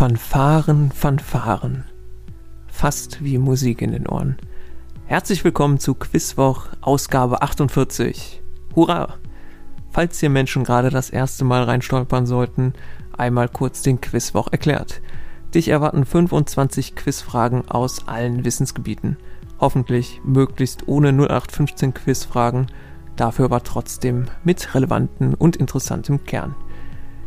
Fanfaren, 0.00 0.90
Fanfaren. 0.92 1.84
Fast 2.68 3.22
wie 3.22 3.36
Musik 3.36 3.82
in 3.82 3.92
den 3.92 4.08
Ohren. 4.08 4.38
Herzlich 5.04 5.44
willkommen 5.44 5.78
zu 5.78 5.92
Quizwoch 5.92 6.68
Ausgabe 6.80 7.42
48. 7.42 8.40
Hurra! 8.74 9.16
Falls 9.90 10.18
hier 10.18 10.30
Menschen 10.30 10.64
gerade 10.64 10.88
das 10.88 11.10
erste 11.10 11.44
Mal 11.44 11.64
reinstolpern 11.64 12.24
sollten, 12.24 12.72
einmal 13.18 13.50
kurz 13.50 13.82
den 13.82 14.00
Quizwoch 14.00 14.48
erklärt. 14.50 15.02
Dich 15.54 15.68
erwarten 15.68 16.06
25 16.06 16.96
Quizfragen 16.96 17.68
aus 17.68 18.08
allen 18.08 18.42
Wissensgebieten. 18.46 19.18
Hoffentlich 19.60 20.22
möglichst 20.24 20.88
ohne 20.88 21.10
0815 21.10 21.92
Quizfragen, 21.92 22.68
dafür 23.16 23.44
aber 23.44 23.64
trotzdem 23.64 24.28
mit 24.44 24.74
relevantem 24.74 25.34
und 25.34 25.56
interessantem 25.56 26.24
Kern. 26.24 26.54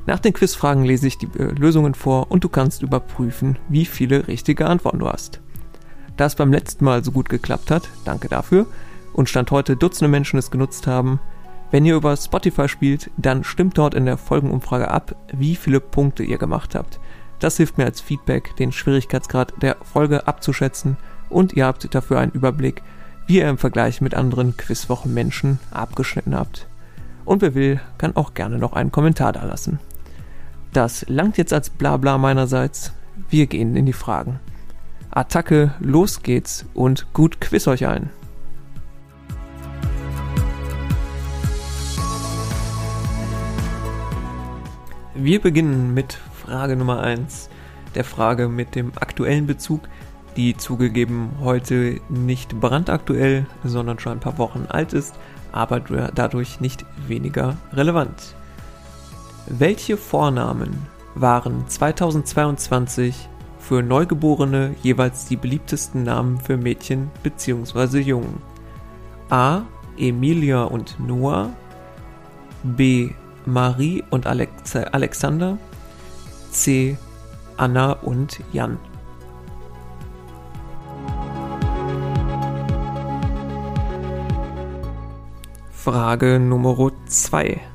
Nach 0.05 0.19
den 0.19 0.33
Quizfragen 0.33 0.83
lese 0.83 1.07
ich 1.07 1.17
die 1.17 1.29
äh, 1.37 1.51
Lösungen 1.53 1.93
vor 1.93 2.31
und 2.31 2.43
du 2.43 2.49
kannst 2.49 2.81
überprüfen, 2.81 3.57
wie 3.69 3.85
viele 3.85 4.27
richtige 4.27 4.67
Antworten 4.67 4.99
du 4.99 5.07
hast. 5.07 5.41
Da 6.17 6.25
es 6.25 6.35
beim 6.35 6.51
letzten 6.51 6.85
Mal 6.85 7.03
so 7.03 7.11
gut 7.11 7.29
geklappt 7.29 7.71
hat, 7.71 7.89
danke 8.05 8.27
dafür, 8.27 8.67
und 9.13 9.29
Stand 9.29 9.51
heute 9.51 9.75
Dutzende 9.75 10.09
Menschen 10.09 10.39
es 10.39 10.51
genutzt 10.51 10.87
haben, 10.87 11.19
wenn 11.73 11.85
ihr 11.85 11.95
über 11.95 12.15
Spotify 12.15 12.69
spielt, 12.69 13.09
dann 13.17 13.43
stimmt 13.43 13.79
dort 13.79 13.95
in 13.95 14.05
der 14.05 14.17
Folgenumfrage 14.17 14.91
ab, 14.91 15.15
wie 15.31 15.55
viele 15.55 15.79
Punkte 15.79 16.21
ihr 16.21 16.37
gemacht 16.37 16.75
habt. 16.75 16.99
Das 17.39 17.57
hilft 17.57 17.79
mir 17.79 17.85
als 17.85 17.99
Feedback, 17.99 18.55
den 18.57 18.71
Schwierigkeitsgrad 18.71 19.55
der 19.59 19.77
Folge 19.81 20.27
abzuschätzen 20.27 20.97
und 21.29 21.53
ihr 21.53 21.65
habt 21.65 21.95
dafür 21.95 22.19
einen 22.19 22.31
Überblick, 22.31 22.83
wie 23.25 23.37
ihr 23.37 23.49
im 23.49 23.57
Vergleich 23.57 24.01
mit 24.01 24.13
anderen 24.13 24.55
Quizwochen-Menschen 24.55 25.57
abgeschnitten 25.71 26.35
habt. 26.35 26.67
Und 27.25 27.41
wer 27.41 27.55
will, 27.55 27.81
kann 27.97 28.15
auch 28.15 28.35
gerne 28.35 28.59
noch 28.59 28.73
einen 28.73 28.91
Kommentar 28.91 29.33
da 29.33 29.43
lassen. 29.43 29.79
Das 30.73 31.05
langt 31.07 31.37
jetzt 31.37 31.53
als 31.53 31.69
Blabla 31.69 32.17
meinerseits. 32.17 32.93
Wir 33.29 33.45
gehen 33.45 33.75
in 33.75 33.85
die 33.85 33.93
Fragen. 33.93 34.39
Attacke, 35.11 35.75
los 35.79 36.23
geht's 36.23 36.65
und 36.73 37.13
gut 37.13 37.39
quiz 37.39 37.67
euch 37.67 37.85
ein. 37.85 38.09
Wir 45.13 45.39
beginnen 45.39 45.93
mit 45.93 46.17
Frage 46.43 46.75
Nummer 46.75 47.01
1, 47.01 47.49
der 47.93 48.03
Frage 48.03 48.49
mit 48.49 48.73
dem 48.73 48.93
aktuellen 48.95 49.45
Bezug, 49.45 49.81
die 50.37 50.57
zugegeben 50.57 51.33
heute 51.39 52.01
nicht 52.09 52.59
brandaktuell, 52.59 53.45
sondern 53.63 53.99
schon 53.99 54.13
ein 54.13 54.19
paar 54.19 54.39
Wochen 54.39 54.65
alt 54.69 54.93
ist, 54.93 55.13
aber 55.51 55.81
dadurch 56.15 56.61
nicht 56.61 56.83
weniger 57.07 57.57
relevant. 57.73 58.35
Welche 59.45 59.97
Vornamen 59.97 60.87
waren 61.15 61.67
2022 61.67 63.27
für 63.59 63.83
Neugeborene 63.83 64.73
jeweils 64.81 65.25
die 65.25 65.35
beliebtesten 65.35 66.03
Namen 66.03 66.39
für 66.39 66.55
Mädchen 66.55 67.11
bzw. 67.23 67.99
Jungen? 67.99 68.41
A. 69.29 69.63
Emilia 69.97 70.63
und 70.63 70.97
Noah 70.97 71.49
B. 72.63 73.09
Marie 73.45 74.01
und 74.11 74.27
Alex 74.27 74.77
Alexander 74.77 75.57
C. 76.51 76.97
Anna 77.57 77.91
und 77.91 78.39
Jan 78.53 78.79
Frage 85.73 86.39
Nummer 86.39 86.91
2 87.07 87.72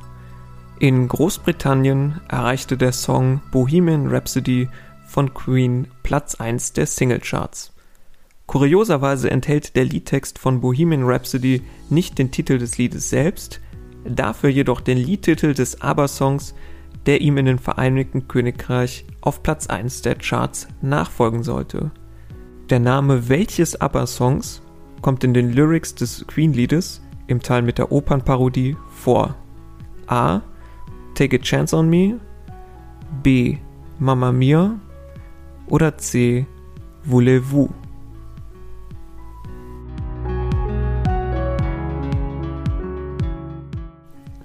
in 0.81 1.09
Großbritannien 1.09 2.21
erreichte 2.29 2.77
der 2.77 2.93
Song 2.93 3.41
Bohemian 3.51 4.07
Rhapsody 4.09 4.69
von 5.07 5.35
Queen 5.35 5.89
Platz 6.03 6.37
1 6.37 6.73
der 6.75 6.87
Singlecharts. 6.87 7.73
Kurioserweise 8.47 9.31
enthält 9.31 9.77
der 9.77 9.85
Liedtext 9.85 10.39
von 10.39 10.61
Bohemian 10.61 11.05
Rhapsody 11.05 11.63
nicht 11.91 12.19
den 12.19 12.31
Titel 12.31 12.59
des 12.59 12.79
Liedes 12.79 13.11
selbst, 13.11 13.61
dafür 14.05 14.51
jedoch 14.51 14.81
den 14.81 14.99
Liedtitel 14.99 15.53
des 15.53 15.83
ABBA-Songs, 15.83 16.55
der 17.07 17.21
ihm 17.21 17.39
in 17.39 17.47
den 17.47 17.59
Vereinigten 17.59 18.29
Königreich 18.29 19.05
auf 19.21 19.43
Platz 19.43 19.67
1 19.67 20.03
der 20.03 20.15
Charts 20.15 20.69
nachfolgen 20.81 21.43
sollte. 21.43 21.91
Der 22.71 22.81
Name 22.81 23.29
welches 23.29 23.81
ABBA-Songs 23.81 24.63
kommt 25.03 25.25
in 25.25 25.35
den 25.35 25.53
Lyrics 25.53 25.95
des 25.95 26.27
Queen-Liedes 26.27 27.03
im 27.27 27.43
Teil 27.43 27.63
mit 27.63 27.79
der 27.79 27.91
Opernparodie 27.91 28.77
vor? 28.91 29.37
A. 30.07 30.43
Take 31.19 31.35
a 31.35 31.41
Chance 31.41 31.75
on 31.75 31.91
Me? 31.91 32.15
B. 33.25 33.59
Mamma 33.99 34.31
Mia? 34.31 34.79
Oder 35.67 35.99
C. 35.99 36.47
Voulez-vous? 37.03 37.71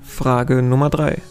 Frage 0.02 0.64
Nummer 0.64 0.90
3. 0.90 1.22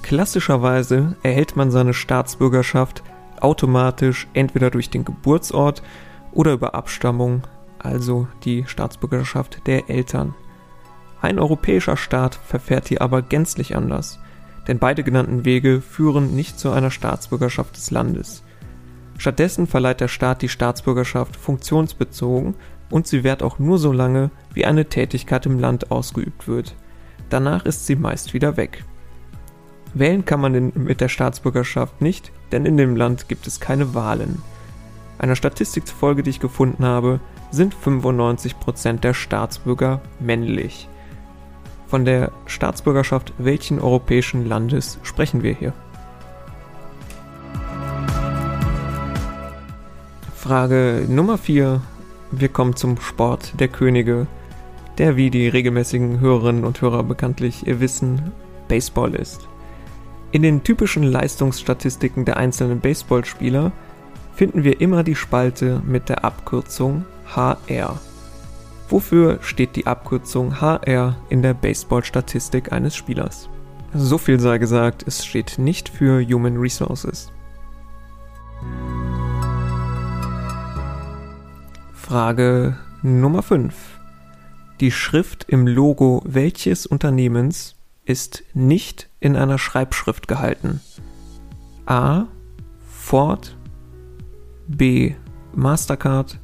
Klassischerweise 0.00 1.14
erhält 1.22 1.56
man 1.56 1.70
seine 1.70 1.92
Staatsbürgerschaft 1.92 3.02
automatisch 3.42 4.28
entweder 4.32 4.70
durch 4.70 4.88
den 4.88 5.04
Geburtsort 5.04 5.82
oder 6.32 6.54
über 6.54 6.74
Abstammung, 6.74 7.42
also 7.78 8.28
die 8.44 8.64
Staatsbürgerschaft 8.66 9.66
der 9.66 9.90
Eltern. 9.90 10.34
Ein 11.20 11.38
europäischer 11.38 11.98
Staat 11.98 12.34
verfährt 12.34 12.88
hier 12.88 13.02
aber 13.02 13.20
gänzlich 13.20 13.76
anders 13.76 14.20
denn 14.66 14.78
beide 14.78 15.02
genannten 15.02 15.44
Wege 15.44 15.80
führen 15.80 16.34
nicht 16.34 16.58
zu 16.58 16.70
einer 16.70 16.90
Staatsbürgerschaft 16.90 17.76
des 17.76 17.90
Landes. 17.90 18.42
Stattdessen 19.18 19.66
verleiht 19.66 20.00
der 20.00 20.08
Staat 20.08 20.42
die 20.42 20.48
Staatsbürgerschaft 20.48 21.36
funktionsbezogen 21.36 22.54
und 22.90 23.06
sie 23.06 23.24
währt 23.24 23.42
auch 23.42 23.58
nur 23.58 23.78
so 23.78 23.92
lange, 23.92 24.30
wie 24.52 24.64
eine 24.64 24.86
Tätigkeit 24.86 25.46
im 25.46 25.58
Land 25.58 25.90
ausgeübt 25.90 26.48
wird. 26.48 26.74
Danach 27.30 27.64
ist 27.64 27.86
sie 27.86 27.96
meist 27.96 28.34
wieder 28.34 28.56
weg. 28.56 28.84
Wählen 29.94 30.24
kann 30.24 30.40
man 30.40 30.72
mit 30.74 31.00
der 31.00 31.08
Staatsbürgerschaft 31.08 32.00
nicht, 32.00 32.32
denn 32.50 32.66
in 32.66 32.76
dem 32.76 32.96
Land 32.96 33.28
gibt 33.28 33.46
es 33.46 33.60
keine 33.60 33.94
Wahlen. 33.94 34.42
Einer 35.18 35.36
Statistik 35.36 35.86
zufolge, 35.86 36.22
die 36.24 36.30
ich 36.30 36.40
gefunden 36.40 36.84
habe, 36.84 37.20
sind 37.52 37.74
95% 37.74 38.98
der 38.98 39.14
Staatsbürger 39.14 40.00
männlich. 40.18 40.88
Von 41.86 42.04
der 42.04 42.32
Staatsbürgerschaft 42.46 43.32
welchen 43.38 43.80
europäischen 43.80 44.46
Landes 44.46 44.98
sprechen 45.02 45.42
wir 45.42 45.54
hier? 45.54 45.72
Frage 50.34 51.06
Nummer 51.08 51.38
4. 51.38 51.80
Wir 52.30 52.48
kommen 52.48 52.76
zum 52.76 53.00
Sport 53.00 53.58
der 53.60 53.68
Könige, 53.68 54.26
der 54.98 55.16
wie 55.16 55.30
die 55.30 55.48
regelmäßigen 55.48 56.20
Hörerinnen 56.20 56.64
und 56.64 56.80
Hörer 56.80 57.02
bekanntlich 57.02 57.64
wissen, 57.66 58.32
Baseball 58.68 59.14
ist. 59.14 59.48
In 60.32 60.42
den 60.42 60.64
typischen 60.64 61.04
Leistungsstatistiken 61.04 62.24
der 62.24 62.36
einzelnen 62.36 62.80
Baseballspieler 62.80 63.72
finden 64.34 64.64
wir 64.64 64.80
immer 64.80 65.04
die 65.04 65.14
Spalte 65.14 65.80
mit 65.86 66.08
der 66.08 66.24
Abkürzung 66.24 67.04
HR. 67.34 68.00
Wofür 68.88 69.38
steht 69.42 69.76
die 69.76 69.86
Abkürzung 69.86 70.60
HR 70.60 71.16
in 71.28 71.42
der 71.42 71.54
Baseball-Statistik 71.54 72.72
eines 72.72 72.94
Spielers? 72.94 73.48
So 73.94 74.18
viel 74.18 74.40
sei 74.40 74.58
gesagt, 74.58 75.04
es 75.06 75.24
steht 75.24 75.58
nicht 75.58 75.88
für 75.88 76.20
Human 76.24 76.56
Resources. 76.56 77.32
Frage 81.92 82.76
Nummer 83.02 83.42
5. 83.42 83.74
Die 84.80 84.90
Schrift 84.90 85.44
im 85.48 85.66
Logo 85.66 86.22
welches 86.26 86.84
Unternehmens 86.84 87.76
ist 88.04 88.44
nicht 88.52 89.08
in 89.20 89.36
einer 89.36 89.58
Schreibschrift 89.58 90.28
gehalten? 90.28 90.80
A. 91.86 92.26
Ford 92.86 93.56
B. 94.66 95.14
Mastercard 95.54 96.38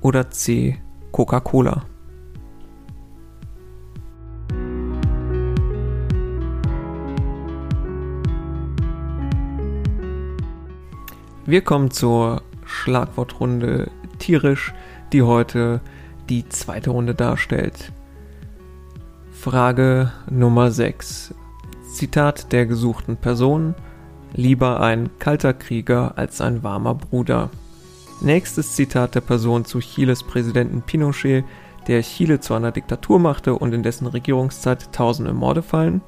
oder 0.00 0.30
C. 0.30 0.78
Coca-Cola. 1.14 1.84
Wir 11.46 11.60
kommen 11.60 11.92
zur 11.92 12.42
Schlagwortrunde 12.64 13.92
tierisch, 14.18 14.74
die 15.12 15.22
heute 15.22 15.80
die 16.28 16.48
zweite 16.48 16.90
Runde 16.90 17.14
darstellt. 17.14 17.92
Frage 19.30 20.10
Nummer 20.28 20.72
6. 20.72 21.32
Zitat 21.92 22.50
der 22.50 22.66
gesuchten 22.66 23.16
Person. 23.18 23.76
Lieber 24.32 24.80
ein 24.80 25.10
kalter 25.20 25.54
Krieger 25.54 26.14
als 26.18 26.40
ein 26.40 26.64
warmer 26.64 26.96
Bruder. 26.96 27.50
Nächstes 28.24 28.74
Zitat 28.74 29.14
der 29.14 29.20
Person 29.20 29.66
zu 29.66 29.80
Chiles 29.80 30.22
Präsidenten 30.22 30.80
Pinochet, 30.80 31.44
der 31.86 32.00
Chile 32.00 32.40
zu 32.40 32.54
einer 32.54 32.72
Diktatur 32.72 33.18
machte 33.18 33.54
und 33.54 33.74
in 33.74 33.82
dessen 33.82 34.06
Regierungszeit 34.06 34.90
tausende 34.94 35.34
Morde 35.34 35.60
fallen. 35.60 36.00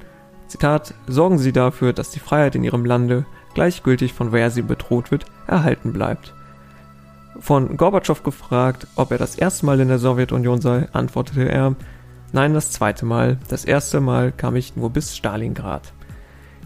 Zitat: 0.47 0.95
Sorgen 1.07 1.37
Sie 1.37 1.53
dafür, 1.53 1.93
dass 1.93 2.13
die 2.13 2.19
Freiheit 2.19 2.55
in 2.55 2.65
Ihrem 2.65 2.87
Lande 2.87 3.27
gleichgültig 3.53 4.15
von 4.15 4.33
wer 4.33 4.51
sie 4.51 4.63
bedroht 4.63 5.11
wird, 5.11 5.27
erhalten 5.47 5.93
bleibt. 5.93 6.33
Von 7.39 7.77
Gorbatschow 7.77 8.23
gefragt, 8.23 8.87
ob 8.97 9.13
er 9.13 9.19
das 9.19 9.35
erste 9.35 9.67
Mal 9.67 9.79
in 9.81 9.89
der 9.89 9.99
Sowjetunion 9.99 10.63
sei, 10.63 10.89
antwortete 10.95 11.47
er, 11.47 11.77
nein, 12.33 12.55
das 12.55 12.73
zweite 12.73 13.05
Mal, 13.05 13.37
das 13.49 13.67
erste 13.67 14.01
Mal 14.01 14.33
kam 14.33 14.57
ich 14.57 14.75
nur 14.75 14.89
bis 14.89 15.15
Stalingrad. 15.15 15.93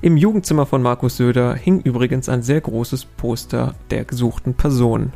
Im 0.00 0.17
Jugendzimmer 0.17 0.64
von 0.64 0.81
Markus 0.81 1.17
Söder 1.17 1.55
hing 1.55 1.81
übrigens 1.81 2.29
ein 2.29 2.44
sehr 2.44 2.61
großes 2.61 3.05
Poster 3.05 3.75
der 3.91 4.05
gesuchten 4.05 4.55
Person. 4.55 5.12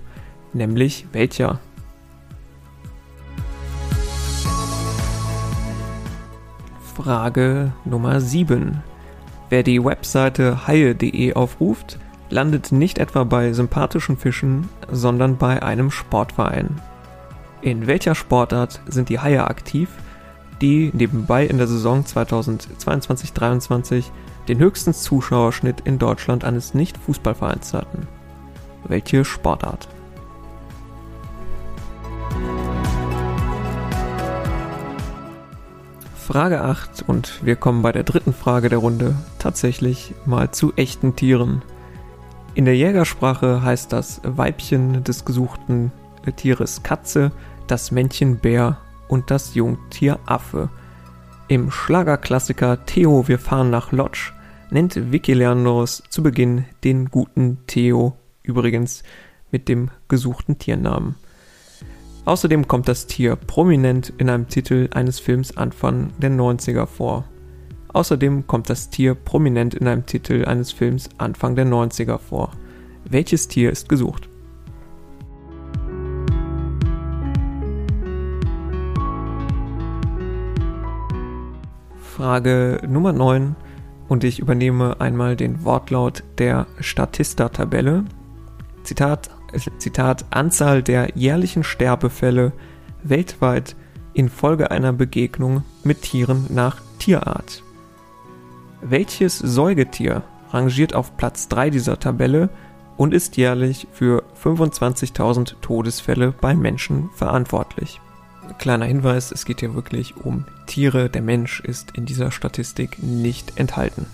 Nämlich 0.55 1.07
welcher? 1.13 1.59
Frage 6.95 7.73
Nummer 7.85 8.21
7. 8.21 8.83
Wer 9.51 9.65
die 9.65 9.85
Webseite 9.85 10.69
haie.de 10.69 11.35
aufruft, 11.35 11.99
landet 12.31 12.71
nicht 12.71 12.99
etwa 12.99 13.25
bei 13.25 13.53
sympathischen 13.53 14.17
Fischen, 14.17 14.69
sondern 14.91 15.37
bei 15.37 15.61
einem 15.61 15.91
Sportverein. 15.91 16.81
In 17.61 17.89
welcher 17.89 18.15
Sportart 18.15 18.81
sind 18.87 19.09
die 19.09 19.19
Haie 19.19 19.45
aktiv, 19.45 19.89
die 20.61 20.93
nebenbei 20.95 21.47
in 21.47 21.59
der 21.59 21.67
Saison 21.67 22.05
2022-23 22.05 24.05
den 24.47 24.59
höchsten 24.59 24.95
Zuschauerschnitt 24.95 25.81
in 25.81 25.99
Deutschland 25.99 26.45
eines 26.45 26.75
Nicht-Fußballvereins 26.75 27.75
hatten? 27.75 28.07
Welche 28.87 29.25
Sportart? 29.25 29.89
Frage 36.27 36.63
8 36.63 37.05
und 37.07 37.45
wir 37.45 37.55
kommen 37.55 37.83
bei 37.83 37.93
der 37.93 38.03
dritten 38.03 38.33
Frage 38.33 38.71
der 38.71 38.79
Runde 38.79 39.15
tatsächlich 39.39 40.15
mal 40.25 40.51
zu 40.53 40.73
echten 40.75 41.17
Tieren. 41.17 41.61
In 42.55 42.65
der 42.65 42.75
Jägersprache 42.75 43.63
heißt 43.63 43.93
das 43.93 44.23
Weibchen 44.25 45.05
des 45.05 45.27
gesuchten 45.27 45.93
Tieres 46.37 46.83
Katze, 46.83 47.31
das 47.67 47.91
Männchen 47.91 48.39
Bär 48.39 48.79
und 49.07 49.31
das 49.31 49.55
Jungtier 49.55 50.19
Affe. 50.25 50.71
Im 51.49 51.71
Schlagerklassiker 51.71 52.87
Theo, 52.87 53.29
wir 53.29 53.39
fahren 53.39 53.69
nach 53.69 53.93
Lodge 53.93 54.33
nennt 54.71 55.13
Vicky 55.13 55.35
Leandros 55.35 56.03
zu 56.09 56.23
Beginn 56.23 56.65
den 56.85 57.11
guten 57.11 57.59
Theo, 57.67 58.17
übrigens 58.43 59.03
mit 59.51 59.69
dem 59.69 59.91
gesuchten 60.09 60.59
Tiernamen. 60.59 61.17
Außerdem 62.27 62.67
kommt 62.67 62.89
das 62.89 63.07
Tier 63.07 63.37
prominent 63.37 64.13
in 64.17 64.31
einem 64.31 64.49
Titel 64.49 64.89
eines 64.93 65.21
Films 65.21 65.57
Anfang 65.59 66.11
der 66.19 66.31
90er 66.31 66.87
vor. 66.87 67.25
Außerdem 67.93 68.47
kommt 68.47 68.71
das 68.71 68.89
Tier 68.89 69.15
prominent 69.15 69.75
in 69.75 69.87
einem 69.87 70.07
Titel 70.07 70.47
eines 70.47 70.73
Films 70.73 71.11
Anfang 71.19 71.55
der 71.55 71.67
90er 71.67 72.19
vor. 72.19 72.51
Welches 73.05 73.47
Tier 73.47 73.71
ist 73.71 73.91
gesucht? 73.91 74.29
Frage 82.01 82.81
Nummer 82.89 83.13
9 83.13 83.55
und 84.09 84.25
ich 84.25 84.39
übernehme 84.39 85.01
einmal 85.01 85.37
den 85.37 85.65
Wortlaut 85.65 86.23
der 86.39 86.67
Statista-Tabelle. 86.81 88.05
Zitat 88.83 89.31
Zitat, 89.79 90.25
Anzahl 90.31 90.83
der 90.83 91.17
jährlichen 91.17 91.65
Sterbefälle 91.65 92.53
weltweit 93.03 93.77
infolge 94.15 94.71
einer 94.71 94.93
Begegnung 94.93 95.65
mit 95.83 96.03
Tieren 96.03 96.47
nach 96.49 96.81
Tierart. 96.99 97.63
Welches 98.81 99.39
Säugetier 99.39 100.23
rangiert 100.51 100.95
auf 100.95 101.17
Platz 101.17 101.49
3 101.49 101.71
dieser 101.71 101.99
Tabelle 101.99 102.49
und 102.97 103.13
ist 103.13 103.37
jährlich 103.37 103.89
für 103.93 104.23
25.000 104.43 105.57
Todesfälle 105.61 106.33
bei 106.41 106.55
Menschen 106.55 107.11
verantwortlich? 107.15 108.01
Kleiner 108.59 108.85
Hinweis, 108.85 109.33
es 109.33 109.47
geht 109.47 109.61
hier 109.61 109.75
wirklich 109.75 110.17
um 110.17 110.45
Tiere, 110.67 111.09
der 111.09 111.23
Mensch 111.23 111.61
ist 111.61 111.93
in 111.97 112.05
dieser 112.05 112.31
Statistik 112.31 113.03
nicht 113.03 113.59
enthalten. 113.59 114.07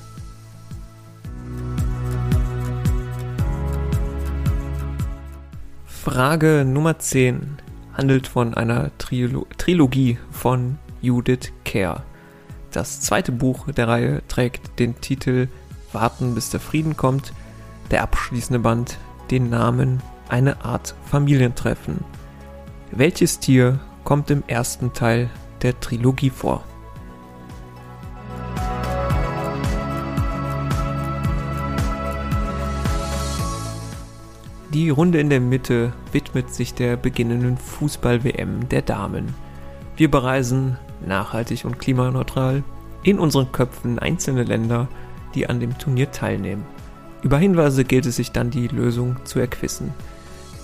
Frage 6.03 6.65
Nummer 6.67 6.99
10 6.99 7.59
handelt 7.93 8.27
von 8.27 8.55
einer 8.55 8.91
Trilo 8.97 9.47
Trilogie 9.59 10.17
von 10.31 10.79
Judith 11.03 11.53
Kerr. 11.63 12.05
Das 12.73 13.03
zweite 13.03 13.33
Buch 13.33 13.71
der 13.71 13.87
Reihe 13.87 14.23
trägt 14.27 14.79
den 14.79 14.99
Titel 15.03 15.49
Warten 15.93 16.35
bis 16.35 16.49
der 16.49 16.59
Frieden 16.59 16.97
kommt, 16.97 17.35
der 17.91 18.03
abschließende 18.03 18.61
Band 18.61 18.97
den 19.31 19.51
Namen 19.51 20.03
Eine 20.31 20.65
Art 20.65 20.95
Familientreffen. 21.05 22.03
Welches 22.93 23.39
Tier 23.39 23.79
kommt 24.03 24.31
im 24.31 24.43
ersten 24.47 24.95
Teil 24.95 25.29
der 25.61 25.81
Trilogie 25.81 26.31
vor? 26.31 26.65
Die 34.81 34.89
Runde 34.89 35.21
in 35.21 35.29
der 35.29 35.41
Mitte 35.41 35.93
widmet 36.11 36.55
sich 36.55 36.73
der 36.73 36.97
beginnenden 36.97 37.59
Fußball-WM 37.59 38.71
der 38.71 38.81
Damen. 38.81 39.35
Wir 39.99 40.11
bereisen 40.11 40.79
nachhaltig 41.07 41.67
und 41.67 41.79
klimaneutral 41.79 42.65
in 43.03 43.19
unseren 43.19 43.53
Köpfen 43.53 43.99
einzelne 43.99 44.43
Länder, 44.43 44.89
die 45.35 45.51
an 45.51 45.61
dem 45.61 45.77
Turnier 45.77 46.13
teilnehmen. 46.13 46.65
Über 47.21 47.37
Hinweise 47.37 47.85
gilt 47.85 48.07
es 48.07 48.17
sich 48.17 48.33
dann 48.33 48.51
die 48.51 48.69
Lösung 48.69 49.17
zu 49.25 49.39
erquissen. 49.39 49.93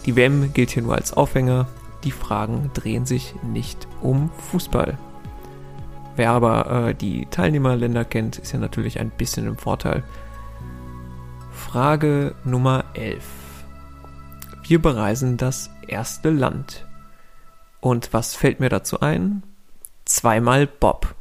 Die 0.06 0.16
WM 0.16 0.50
gilt 0.54 0.70
hier 0.70 0.82
nur 0.82 0.94
als 0.94 1.12
Aufhänger, 1.12 1.68
die 2.02 2.10
Fragen 2.10 2.70
drehen 2.72 3.04
sich 3.04 3.34
nicht 3.42 3.86
um 4.00 4.30
Fußball. 4.50 4.96
Wer 6.16 6.30
aber 6.30 6.88
äh, 6.88 6.94
die 6.94 7.26
Teilnehmerländer 7.26 8.06
kennt, 8.06 8.38
ist 8.38 8.52
ja 8.54 8.58
natürlich 8.58 8.98
ein 8.98 9.10
bisschen 9.10 9.46
im 9.46 9.58
Vorteil. 9.58 10.04
Frage 11.52 12.34
Nummer 12.46 12.86
11. 12.94 13.22
Wir 14.68 14.82
bereisen 14.82 15.36
das 15.36 15.70
erste 15.86 16.30
Land. 16.30 16.86
Und 17.80 18.12
was 18.12 18.34
fällt 18.34 18.58
mir 18.58 18.68
dazu 18.68 18.98
ein? 18.98 19.44
Zweimal 20.04 20.66
Bob. 20.66 21.14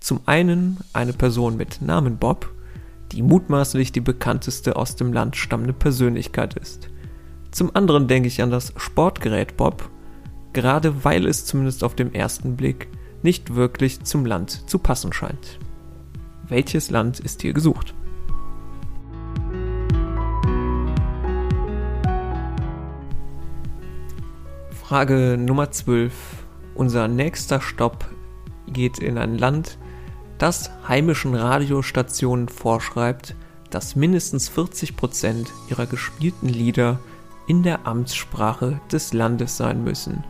Zum 0.00 0.20
einen 0.26 0.76
eine 0.92 1.14
Person 1.14 1.56
mit 1.56 1.80
Namen 1.80 2.18
Bob, 2.18 2.52
die 3.12 3.22
mutmaßlich 3.22 3.92
die 3.92 4.02
bekannteste 4.02 4.76
aus 4.76 4.96
dem 4.96 5.14
Land 5.14 5.36
stammende 5.36 5.72
Persönlichkeit 5.72 6.58
ist. 6.58 6.90
Zum 7.52 7.74
anderen 7.74 8.06
denke 8.06 8.28
ich 8.28 8.42
an 8.42 8.50
das 8.50 8.74
Sportgerät 8.76 9.56
Bob, 9.56 9.88
gerade 10.52 11.04
weil 11.04 11.26
es 11.26 11.46
zumindest 11.46 11.84
auf 11.84 11.94
dem 11.94 12.12
ersten 12.12 12.54
Blick 12.54 12.88
nicht 13.22 13.54
wirklich 13.54 14.04
zum 14.04 14.26
Land 14.26 14.68
zu 14.68 14.78
passen 14.78 15.14
scheint. 15.14 15.58
Welches 16.48 16.90
Land 16.90 17.18
ist 17.18 17.40
hier 17.40 17.54
gesucht? 17.54 17.94
Frage 24.86 25.38
Nummer 25.38 25.70
12. 25.70 26.12
Unser 26.74 27.08
nächster 27.08 27.62
Stopp 27.62 28.04
geht 28.66 28.98
in 28.98 29.16
ein 29.16 29.38
Land, 29.38 29.78
das 30.36 30.70
heimischen 30.86 31.34
Radiostationen 31.34 32.50
vorschreibt, 32.50 33.34
dass 33.70 33.96
mindestens 33.96 34.50
40% 34.50 35.46
ihrer 35.70 35.86
gespielten 35.86 36.50
Lieder 36.50 36.98
in 37.46 37.62
der 37.62 37.86
Amtssprache 37.86 38.78
des 38.92 39.14
Landes 39.14 39.56
sein 39.56 39.82
müssen. 39.82 40.22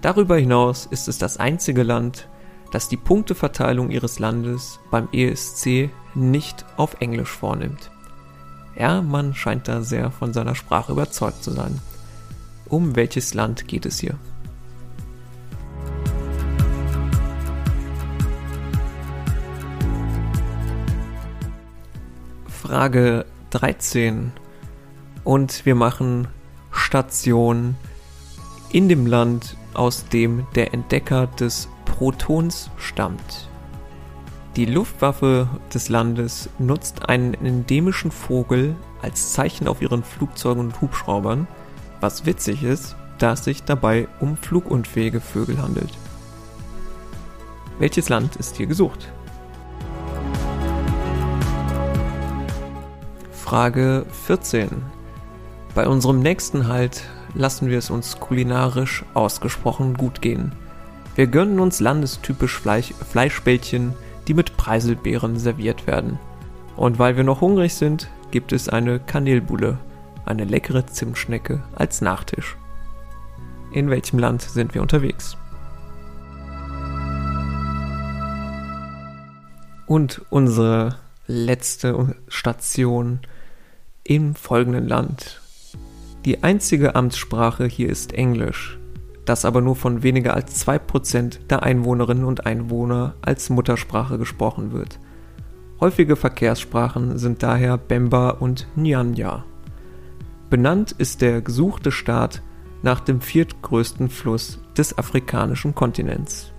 Darüber 0.00 0.36
hinaus 0.36 0.86
ist 0.86 1.08
es 1.08 1.18
das 1.18 1.38
einzige 1.38 1.82
Land, 1.82 2.28
das 2.70 2.88
die 2.88 2.96
Punkteverteilung 2.96 3.90
ihres 3.90 4.20
Landes 4.20 4.78
beim 4.92 5.08
ESC 5.10 5.90
nicht 6.14 6.64
auf 6.76 7.00
Englisch 7.00 7.32
vornimmt. 7.32 7.90
Ja, 8.78 9.02
man 9.02 9.34
scheint 9.34 9.66
da 9.66 9.82
sehr 9.82 10.12
von 10.12 10.32
seiner 10.32 10.54
Sprache 10.54 10.92
überzeugt 10.92 11.42
zu 11.42 11.50
sein. 11.50 11.80
Um 12.70 12.94
welches 12.94 13.34
Land 13.34 13.66
geht 13.66 13.84
es 13.84 13.98
hier? 13.98 14.14
Frage 22.46 23.26
13. 23.50 24.30
Und 25.24 25.66
wir 25.66 25.74
machen 25.74 26.28
Station 26.70 27.74
in 28.70 28.88
dem 28.88 29.04
Land, 29.04 29.56
aus 29.74 30.04
dem 30.06 30.46
der 30.54 30.72
Entdecker 30.72 31.26
des 31.26 31.68
Protons 31.86 32.70
stammt. 32.76 33.48
Die 34.54 34.66
Luftwaffe 34.66 35.48
des 35.74 35.88
Landes 35.88 36.48
nutzt 36.60 37.08
einen 37.08 37.34
endemischen 37.34 38.12
Vogel 38.12 38.76
als 39.02 39.32
Zeichen 39.32 39.66
auf 39.66 39.82
ihren 39.82 40.04
Flugzeugen 40.04 40.60
und 40.60 40.80
Hubschraubern, 40.80 41.48
was 42.00 42.26
witzig 42.26 42.62
ist, 42.62 42.96
da 43.18 43.32
es 43.32 43.44
sich 43.44 43.62
dabei 43.64 44.08
um 44.18 44.36
flugunfähige 44.36 45.20
Vögel 45.20 45.60
handelt. 45.60 45.90
Welches 47.78 48.08
Land 48.08 48.36
ist 48.36 48.56
hier 48.56 48.66
gesucht? 48.66 49.08
Frage 53.32 54.06
14. 54.26 54.70
Bei 55.74 55.88
unserem 55.88 56.20
nächsten 56.20 56.68
Halt 56.68 57.04
lassen 57.34 57.68
wir 57.68 57.78
es 57.78 57.90
uns 57.90 58.18
kulinarisch 58.20 59.04
ausgesprochen 59.14 59.94
gut 59.94 60.20
gehen. 60.20 60.52
Wir 61.14 61.26
gönnen 61.26 61.60
uns 61.60 61.80
landestypisch 61.80 62.58
Fleisch, 62.58 62.94
Fleischbällchen, 63.10 63.94
die 64.28 64.34
mit 64.34 64.56
Preiselbeeren 64.56 65.38
serviert 65.38 65.86
werden. 65.86 66.18
Und 66.76 66.98
weil 66.98 67.16
wir 67.16 67.24
noch 67.24 67.40
hungrig 67.40 67.74
sind, 67.74 68.08
gibt 68.30 68.52
es 68.52 68.68
eine 68.68 69.00
Kanelbulle, 69.00 69.78
eine 70.24 70.44
leckere 70.44 70.86
Zimtschnecke 70.86 71.62
als 71.74 72.00
Nachtisch. 72.00 72.56
In 73.72 73.90
welchem 73.90 74.18
Land 74.18 74.42
sind 74.42 74.74
wir 74.74 74.82
unterwegs? 74.82 75.36
Und 79.86 80.22
unsere 80.30 80.96
letzte 81.26 82.16
Station 82.28 83.20
im 84.04 84.34
folgenden 84.34 84.88
Land. 84.88 85.40
Die 86.24 86.42
einzige 86.42 86.94
Amtssprache 86.94 87.64
hier 87.66 87.88
ist 87.88 88.12
Englisch, 88.12 88.78
das 89.24 89.44
aber 89.44 89.60
nur 89.60 89.76
von 89.76 90.02
weniger 90.02 90.34
als 90.34 90.66
2% 90.66 91.46
der 91.48 91.62
Einwohnerinnen 91.62 92.24
und 92.24 92.46
Einwohner 92.46 93.14
als 93.22 93.50
Muttersprache 93.50 94.18
gesprochen 94.18 94.72
wird. 94.72 94.98
Häufige 95.80 96.16
Verkehrssprachen 96.16 97.16
sind 97.16 97.42
daher 97.42 97.78
Bemba 97.78 98.30
und 98.30 98.66
Nyanja. 98.76 99.44
Benannt 100.50 100.90
ist 100.98 101.22
der 101.22 101.42
gesuchte 101.42 101.92
Staat 101.92 102.42
nach 102.82 102.98
dem 102.98 103.20
viertgrößten 103.20 104.08
Fluss 104.08 104.58
des 104.76 104.98
afrikanischen 104.98 105.76
Kontinents. 105.76 106.52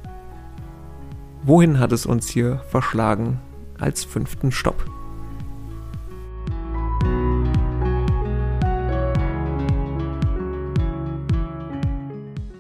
Wohin 1.44 1.78
hat 1.78 1.92
es 1.92 2.06
uns 2.06 2.30
hier 2.30 2.62
verschlagen 2.70 3.42
als 3.78 4.06
fünften 4.06 4.54
Stopp? 4.54 4.86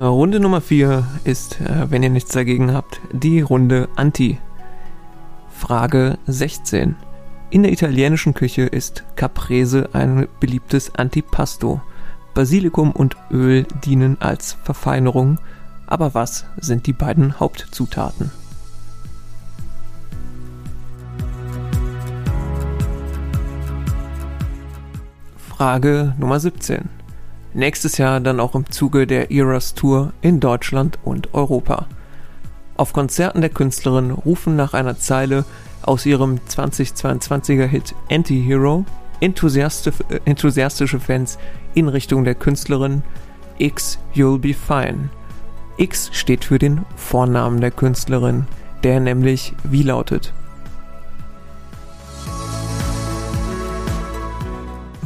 Runde 0.01 0.41
Nummer 0.41 0.59
4 0.59 1.07
ist, 1.23 1.61
äh, 1.61 1.89
wenn 1.89 2.03
ihr 2.03 2.09
nichts 2.09 2.31
dagegen 2.31 2.73
habt, 2.73 2.99
die 3.13 3.39
Runde 3.39 3.87
Anti. 3.95 4.37
Frage 5.47 6.17
16. 6.27 6.97
In 7.51 7.63
der 7.63 7.73
italienischen 7.73 8.33
Küche 8.33 8.61
ist 8.61 9.03
Caprese 9.17 9.89
ein 9.91 10.29
beliebtes 10.39 10.95
Antipasto. 10.95 11.81
Basilikum 12.33 12.93
und 12.93 13.17
Öl 13.29 13.65
dienen 13.83 14.15
als 14.21 14.53
Verfeinerung, 14.63 15.37
aber 15.85 16.13
was 16.13 16.45
sind 16.55 16.87
die 16.87 16.93
beiden 16.93 17.41
Hauptzutaten? 17.41 18.31
Frage 25.49 26.15
Nummer 26.17 26.39
17. 26.39 26.87
Nächstes 27.53 27.97
Jahr 27.97 28.21
dann 28.21 28.39
auch 28.39 28.55
im 28.55 28.71
Zuge 28.71 29.05
der 29.05 29.29
Eras 29.29 29.73
Tour 29.73 30.13
in 30.21 30.39
Deutschland 30.39 30.99
und 31.03 31.33
Europa. 31.33 31.87
Auf 32.77 32.93
Konzerten 32.93 33.41
der 33.41 33.49
Künstlerin 33.49 34.11
rufen 34.11 34.55
nach 34.55 34.73
einer 34.73 34.97
Zeile 34.97 35.43
aus 35.83 36.05
ihrem 36.05 36.39
2022er 36.49 37.65
Hit 37.65 37.95
Anti-Hero 38.09 38.85
enthusiastische 39.21 40.99
Fans 40.99 41.37
in 41.73 41.87
Richtung 41.87 42.23
der 42.23 42.35
Künstlerin 42.35 43.03
X 43.57 43.99
You'll 44.15 44.39
Be 44.39 44.53
Fine. 44.53 45.09
X 45.77 46.09
steht 46.13 46.45
für 46.45 46.59
den 46.59 46.81
Vornamen 46.95 47.61
der 47.61 47.71
Künstlerin, 47.71 48.45
der 48.83 48.99
nämlich 48.99 49.53
wie 49.63 49.83
lautet? 49.83 50.33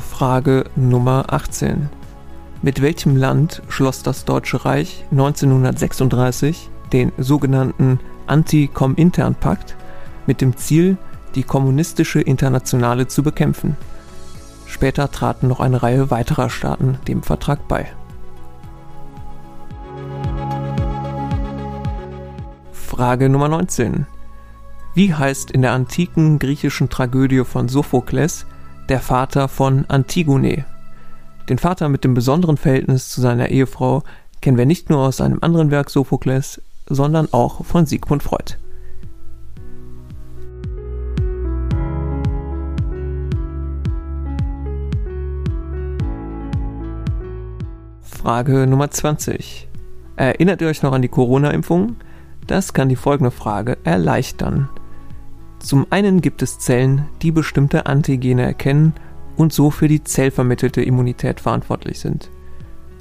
Frage 0.10 0.66
Nummer 0.76 1.26
18. 1.28 1.90
Mit 2.62 2.82
welchem 2.82 3.18
Land 3.18 3.62
schloss 3.68 4.02
das 4.02 4.24
Deutsche 4.24 4.64
Reich 4.64 5.04
1936 5.12 6.70
den 6.94 7.12
sogenannten 7.18 8.00
Anti-Komintern-Pakt 8.28 9.76
mit 10.28 10.42
dem 10.42 10.58
Ziel, 10.58 10.98
die 11.36 11.44
kommunistische 11.44 12.22
Internationale 12.22 13.08
zu 13.08 13.24
bekämpfen? 13.24 13.78
Später 14.68 15.12
traten 15.12 15.48
noch 15.48 15.60
eine 15.60 15.84
Reihe 15.84 16.12
weiterer 16.12 16.50
Staaten 16.50 16.98
dem 17.08 17.24
Vertrag 17.24 17.68
bei. 17.68 17.88
Frage 22.72 23.30
Nummer 23.30 23.50
19. 23.50 24.06
Wie 24.94 25.14
heißt 25.14 25.52
in 25.52 25.62
der 25.62 25.74
antiken 25.74 26.40
griechischen 26.40 26.90
Tragödie 26.90 27.44
von 27.44 27.68
Sophokles 27.68 28.46
der 28.88 29.02
Vater 29.02 29.50
von 29.50 29.86
Antigone? 29.90 30.66
Den 31.50 31.58
Vater 31.58 31.90
mit 31.90 32.04
dem 32.04 32.14
besonderen 32.14 32.58
Verhältnis 32.58 33.10
zu 33.10 33.22
seiner 33.22 33.50
Ehefrau 33.50 34.04
kennen 34.42 34.58
wir 34.58 34.66
nicht 34.66 34.90
nur 34.90 35.00
aus 35.00 35.22
einem 35.22 35.40
anderen 35.42 35.72
Werk 35.72 35.90
Sophokles, 35.90 36.62
sondern 36.88 37.28
auch 37.34 37.66
von 37.66 37.86
Sigmund 37.86 38.24
Freud. 38.24 38.58
Frage 48.26 48.66
Nummer 48.66 48.90
20. 48.90 49.68
Erinnert 50.16 50.60
ihr 50.60 50.68
euch 50.68 50.82
noch 50.82 50.94
an 50.94 51.04
die 51.04 51.10
Corona-Impfung? 51.10 51.98
Das 52.48 52.74
kann 52.74 52.90
die 52.90 52.96
folgende 52.96 53.30
Frage 53.30 53.78
erleichtern. 53.84 54.68
Zum 55.60 55.86
einen 55.92 56.22
gibt 56.22 56.42
es 56.42 56.58
Zellen, 56.58 57.06
die 57.22 57.32
bestimmte 57.32 57.86
Antigene 57.86 58.42
erkennen 58.42 58.94
und 59.36 59.54
so 59.54 59.70
für 59.70 59.88
die 59.88 60.04
zellvermittelte 60.04 60.82
Immunität 60.82 61.40
verantwortlich 61.40 62.00
sind. 62.00 62.32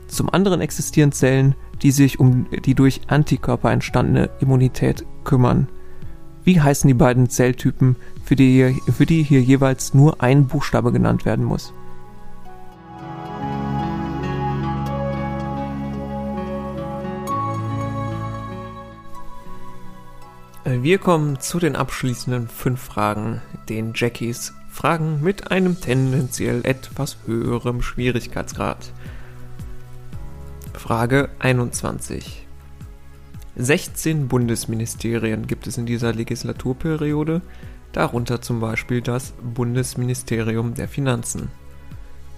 Zum 0.09 0.29
anderen 0.29 0.61
existieren 0.61 1.11
Zellen, 1.13 1.55
die 1.81 1.91
sich 1.91 2.21
um 2.21 2.45
die 2.67 2.75
durch 2.75 3.01
Antikörper 3.07 3.73
entstandene 3.73 4.29
Immunität 4.41 5.07
kümmern. 5.25 5.69
Wie 6.45 6.61
heißen 6.61 6.87
die 6.87 6.93
beiden 6.93 7.31
Zelltypen, 7.31 7.97
für 8.23 8.37
die, 8.37 8.53
hier, 8.53 8.75
für 8.93 9.07
die 9.07 9.23
hier 9.23 9.41
jeweils 9.41 9.95
nur 9.95 10.23
ein 10.23 10.49
Buchstabe 10.49 10.93
genannt 10.93 11.25
werden 11.25 11.47
muss? 11.47 11.73
Wir 20.67 20.97
kommen 20.97 21.41
zu 21.41 21.59
den 21.59 21.77
abschließenden 21.77 22.49
fünf 22.49 22.81
Fragen, 22.81 23.43
den 23.69 23.93
Jackies 23.95 24.55
Fragen 24.71 25.21
mit 25.23 25.51
einem 25.51 25.79
tendenziell 25.79 26.65
etwas 26.65 27.19
höherem 27.27 27.83
Schwierigkeitsgrad. 27.83 28.91
Frage 30.73 31.29
21. 31.39 32.47
16 33.57 34.27
Bundesministerien 34.27 35.47
gibt 35.47 35.67
es 35.67 35.77
in 35.77 35.85
dieser 35.85 36.15
Legislaturperiode, 36.15 37.43
darunter 37.93 38.41
zum 38.41 38.61
Beispiel 38.61 39.03
das 39.03 39.35
Bundesministerium 39.43 40.73
der 40.73 40.89
Finanzen. 40.89 41.51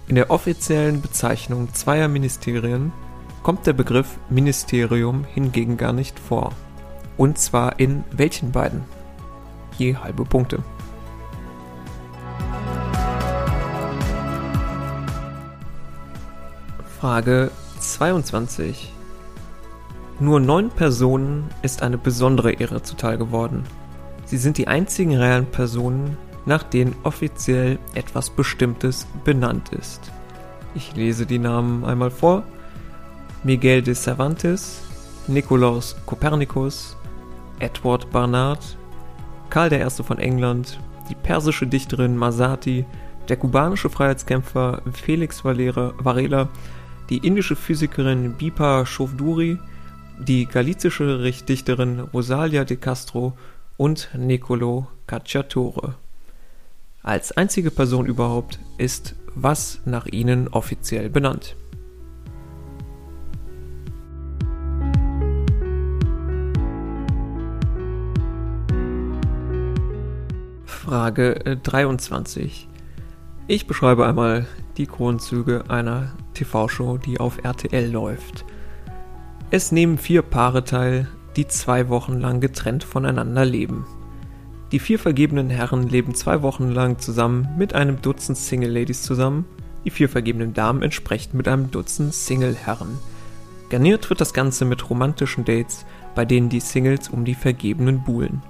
In 0.09 0.15
der 0.15 0.31
offiziellen 0.31 1.01
Bezeichnung 1.01 1.73
zweier 1.73 2.09
Ministerien 2.09 2.91
kommt 3.41 3.65
der 3.65 3.73
Begriff 3.73 4.17
Ministerium 4.29 5.23
hingegen 5.23 5.77
gar 5.77 5.93
nicht 5.93 6.19
vor. 6.19 6.51
Und 7.17 7.37
zwar 7.39 7.79
in 7.79 8.03
welchen 8.11 8.51
beiden? 8.51 8.83
Je 9.77 9.95
halbe 9.95 10.23
Punkte. 10.23 10.59
Frage 16.99 17.51
22. 17.79 18.91
Nur 20.19 20.39
neun 20.39 20.69
Personen 20.69 21.47
ist 21.61 21.83
eine 21.83 21.99
besondere 21.99 22.53
Ehre 22.53 22.81
zuteil 22.81 23.19
geworden. 23.19 23.63
Sie 24.25 24.37
sind 24.37 24.57
die 24.57 24.67
einzigen 24.67 25.15
realen 25.15 25.45
Personen, 25.45 26.17
nach 26.47 26.63
denen 26.63 26.95
offiziell 27.03 27.77
etwas 27.93 28.31
Bestimmtes 28.31 29.05
benannt 29.23 29.69
ist. 29.69 30.11
Ich 30.73 30.95
lese 30.95 31.25
die 31.25 31.39
Namen 31.39 31.85
einmal 31.85 32.09
vor. 32.09 32.43
Miguel 33.43 33.83
de 33.83 33.93
Cervantes, 33.93 34.81
Nikolaus 35.27 35.95
Kopernikus, 36.05 36.96
Edward 37.59 38.09
Barnard, 38.11 38.77
Karl 39.49 39.73
I. 39.73 39.89
von 39.89 40.19
England, 40.19 40.79
die 41.09 41.15
persische 41.15 41.67
Dichterin 41.67 42.17
Masati, 42.17 42.85
der 43.27 43.37
kubanische 43.37 43.89
Freiheitskämpfer 43.89 44.81
Felix 44.93 45.43
Varela, 45.43 46.49
die 47.09 47.17
indische 47.17 47.55
Physikerin 47.55 48.33
Bipa 48.33 48.85
Chowdhury, 48.85 49.57
die 50.19 50.45
galizische 50.45 51.31
Dichterin 51.47 51.99
Rosalia 51.99 52.63
de 52.65 52.77
Castro 52.77 53.33
und 53.77 54.09
Niccolò 54.15 54.85
Cacciatore. 55.05 55.95
Als 57.03 57.31
einzige 57.31 57.71
Person 57.71 58.05
überhaupt 58.05 58.59
ist 58.77 59.15
was 59.35 59.81
nach 59.85 60.07
ihnen 60.07 60.47
offiziell 60.47 61.09
benannt. 61.09 61.55
Frage 70.87 71.59
23. 71.63 72.69
Äh, 72.69 73.53
Ich 73.53 73.67
beschreibe 73.67 74.07
einmal 74.07 74.47
die 74.77 74.87
Grundzüge 74.87 75.65
einer 75.67 76.13
TV-Show, 76.33 76.97
die 76.97 77.19
auf 77.19 77.43
RTL 77.43 77.91
läuft. 77.91 78.45
Es 79.51 79.73
nehmen 79.73 79.97
vier 79.97 80.21
Paare 80.21 80.63
teil, 80.63 81.09
die 81.35 81.45
zwei 81.45 81.89
Wochen 81.89 82.21
lang 82.21 82.39
getrennt 82.39 82.85
voneinander 82.85 83.43
leben. 83.43 83.85
Die 84.71 84.79
vier 84.79 84.97
vergebenen 84.97 85.49
Herren 85.49 85.89
leben 85.89 86.15
zwei 86.15 86.41
Wochen 86.41 86.69
lang 86.69 86.99
zusammen 86.99 87.49
mit 87.57 87.75
einem 87.75 88.01
Dutzend 88.01 88.37
Single 88.37 88.71
Ladies 88.71 89.01
zusammen, 89.01 89.43
die 89.83 89.89
vier 89.89 90.07
vergebenen 90.07 90.53
Damen 90.53 90.83
entsprechend 90.83 91.33
mit 91.33 91.49
einem 91.49 91.69
Dutzend 91.69 92.13
Single 92.13 92.55
Herren. 92.55 92.97
Garniert 93.69 94.09
wird 94.09 94.21
das 94.21 94.33
Ganze 94.33 94.63
mit 94.63 94.89
romantischen 94.89 95.43
Dates, 95.43 95.85
bei 96.15 96.23
denen 96.23 96.47
die 96.47 96.61
Singles 96.61 97.09
um 97.09 97.25
die 97.25 97.35
Vergebenen 97.35 98.05
buhlen. 98.05 98.41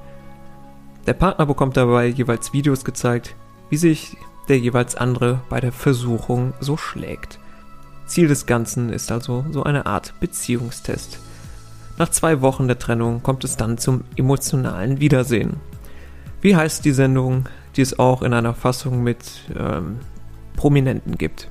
Der 1.08 1.14
Partner 1.14 1.46
bekommt 1.46 1.78
dabei 1.78 2.08
jeweils 2.08 2.52
Videos 2.52 2.84
gezeigt, 2.84 3.36
wie 3.70 3.78
sich 3.78 4.18
der 4.50 4.60
jeweils 4.60 4.96
andere 4.96 5.40
bei 5.50 5.62
der 5.62 5.72
Versuchung 5.72 6.54
so 6.60 6.76
schlägt. 6.76 7.40
Ziel 8.06 8.28
des 8.28 8.46
Ganzen 8.46 8.90
ist 8.90 9.10
also 9.12 9.46
so 9.52 9.64
eine 9.64 9.86
Art 9.86 10.14
Beziehungstest. 10.20 11.20
Nach 11.98 12.10
zwei 12.10 12.42
Wochen 12.42 12.68
der 12.68 12.78
Trennung 12.78 13.24
kommt 13.24 13.46
es 13.46 13.56
dann 13.56 13.78
zum 13.78 14.04
emotionalen 14.18 15.00
Wiedersehen. 15.00 15.58
Wie 16.42 16.58
heißt 16.58 16.84
die 16.84 16.92
Sendung, 16.92 17.48
die 17.78 17.82
es 17.82 17.98
auch 17.98 18.22
in 18.22 18.34
einer 18.34 18.54
Fassung 18.54 19.02
mit 19.02 19.20
ähm, 19.58 20.00
Prominenten 20.58 21.18
gibt? 21.18 21.50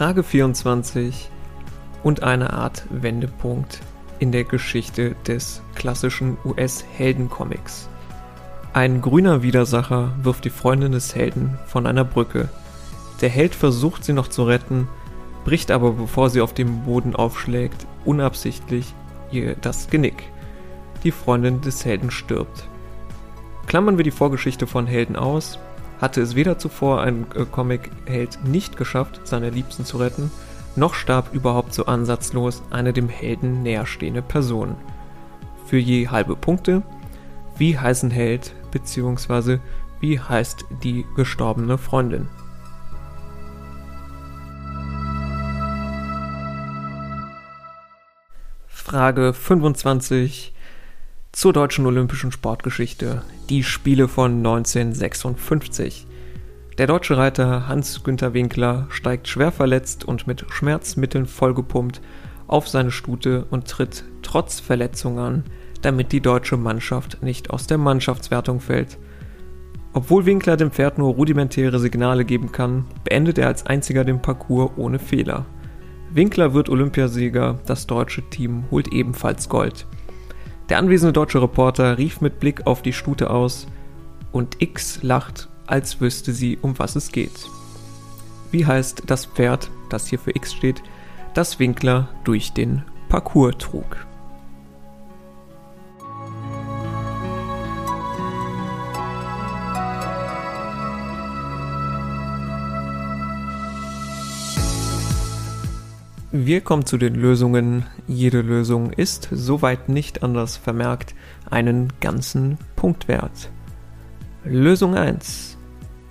Frage 0.00 0.22
24 0.22 1.28
und 2.02 2.22
eine 2.22 2.54
Art 2.54 2.84
Wendepunkt 2.88 3.80
in 4.18 4.32
der 4.32 4.44
Geschichte 4.44 5.14
des 5.26 5.60
klassischen 5.74 6.38
US-Heldencomics. 6.42 7.86
Ein 8.72 9.02
grüner 9.02 9.42
Widersacher 9.42 10.14
wirft 10.22 10.46
die 10.46 10.48
Freundin 10.48 10.92
des 10.92 11.14
Helden 11.14 11.58
von 11.66 11.86
einer 11.86 12.04
Brücke. 12.04 12.48
Der 13.20 13.28
Held 13.28 13.54
versucht 13.54 14.02
sie 14.02 14.14
noch 14.14 14.28
zu 14.28 14.44
retten, 14.44 14.88
bricht 15.44 15.70
aber 15.70 15.92
bevor 15.92 16.30
sie 16.30 16.40
auf 16.40 16.54
dem 16.54 16.84
Boden 16.84 17.14
aufschlägt, 17.14 17.86
unabsichtlich 18.06 18.94
ihr 19.30 19.54
das 19.54 19.90
Genick. 19.90 20.30
Die 21.04 21.12
Freundin 21.12 21.60
des 21.60 21.84
Helden 21.84 22.10
stirbt. 22.10 22.66
Klammern 23.66 23.98
wir 23.98 24.04
die 24.04 24.10
Vorgeschichte 24.12 24.66
von 24.66 24.86
Helden 24.86 25.16
aus, 25.16 25.58
hatte 26.00 26.20
es 26.20 26.34
weder 26.34 26.58
zuvor 26.58 27.02
ein 27.02 27.26
äh, 27.34 27.44
Comic-Held 27.44 28.44
nicht 28.44 28.76
geschafft, 28.76 29.20
seine 29.24 29.50
Liebsten 29.50 29.84
zu 29.84 29.98
retten, 29.98 30.30
noch 30.76 30.94
starb 30.94 31.34
überhaupt 31.34 31.74
so 31.74 31.86
ansatzlos 31.86 32.62
eine 32.70 32.92
dem 32.92 33.08
Helden 33.08 33.62
näherstehende 33.62 34.22
Person. 34.22 34.76
Für 35.66 35.78
je 35.78 36.08
halbe 36.08 36.36
Punkte, 36.36 36.82
wie 37.56 37.78
heißt 37.78 38.04
ein 38.04 38.10
Held 38.10 38.54
bzw. 38.70 39.58
wie 40.00 40.18
heißt 40.18 40.64
die 40.82 41.04
gestorbene 41.16 41.76
Freundin? 41.76 42.28
Frage 48.66 49.32
25 49.32 50.54
zur 51.32 51.52
deutschen 51.52 51.86
olympischen 51.86 52.32
Sportgeschichte. 52.32 53.22
Die 53.48 53.62
Spiele 53.62 54.08
von 54.08 54.38
1956. 54.38 56.06
Der 56.76 56.86
deutsche 56.86 57.16
Reiter 57.16 57.68
Hans-Günther 57.68 58.34
Winkler 58.34 58.86
steigt 58.90 59.28
schwer 59.28 59.52
verletzt 59.52 60.04
und 60.04 60.26
mit 60.26 60.44
Schmerzmitteln 60.50 61.26
vollgepumpt 61.26 62.00
auf 62.46 62.68
seine 62.68 62.90
Stute 62.90 63.44
und 63.50 63.68
tritt 63.68 64.04
trotz 64.22 64.60
Verletzung 64.60 65.18
an, 65.18 65.44
damit 65.82 66.12
die 66.12 66.20
deutsche 66.20 66.56
Mannschaft 66.56 67.22
nicht 67.22 67.50
aus 67.50 67.66
der 67.66 67.78
Mannschaftswertung 67.78 68.60
fällt. 68.60 68.98
Obwohl 69.92 70.26
Winkler 70.26 70.56
dem 70.56 70.70
Pferd 70.70 70.98
nur 70.98 71.14
rudimentäre 71.14 71.78
Signale 71.78 72.24
geben 72.24 72.52
kann, 72.52 72.86
beendet 73.04 73.38
er 73.38 73.46
als 73.46 73.66
einziger 73.66 74.04
den 74.04 74.20
Parcours 74.20 74.72
ohne 74.76 74.98
Fehler. 74.98 75.46
Winkler 76.12 76.54
wird 76.54 76.68
Olympiasieger, 76.68 77.60
das 77.66 77.86
deutsche 77.86 78.28
Team 78.30 78.64
holt 78.70 78.88
ebenfalls 78.88 79.48
Gold. 79.48 79.86
Der 80.70 80.78
anwesende 80.78 81.12
deutsche 81.12 81.42
Reporter 81.42 81.98
rief 81.98 82.20
mit 82.20 82.38
Blick 82.38 82.66
auf 82.68 82.80
die 82.80 82.92
Stute 82.92 83.30
aus 83.30 83.66
und 84.30 84.62
X 84.62 85.02
lacht 85.02 85.48
als 85.66 86.00
wüsste 86.00 86.32
sie, 86.32 86.58
um 86.62 86.78
was 86.78 86.94
es 86.94 87.10
geht. 87.10 87.48
Wie 88.52 88.66
heißt 88.66 89.02
das 89.06 89.26
Pferd, 89.26 89.68
das 89.88 90.06
hier 90.06 90.20
für 90.20 90.34
X 90.34 90.54
steht, 90.54 90.82
das 91.34 91.58
Winkler 91.58 92.08
durch 92.22 92.52
den 92.52 92.82
Parcours 93.08 93.58
trug? 93.58 94.06
Wir 106.32 106.60
kommen 106.60 106.86
zu 106.86 106.96
den 106.96 107.16
Lösungen. 107.16 107.86
Jede 108.06 108.40
Lösung 108.40 108.92
ist, 108.92 109.28
soweit 109.32 109.88
nicht 109.88 110.22
anders 110.22 110.56
vermerkt, 110.56 111.16
einen 111.50 111.92
ganzen 111.98 112.56
Punktwert. 112.76 113.50
Lösung 114.44 114.94
1. 114.94 115.58